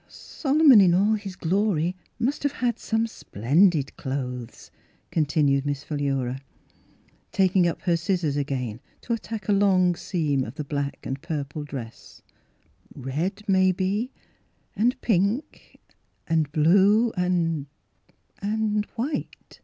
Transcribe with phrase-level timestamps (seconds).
[0.08, 4.72] "Solomon in all his glory must have had some splendid clothes,"
[5.12, 6.40] continued Miss Philura,
[7.30, 11.62] taking up her scissors again to attack a long seam of the black and purple
[11.62, 12.22] dress."
[12.96, 14.10] Red, maybe,
[14.74, 15.78] and pink
[16.26, 17.66] and blue and—
[18.42, 19.60] and white."